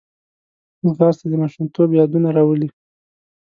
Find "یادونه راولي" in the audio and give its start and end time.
1.99-2.69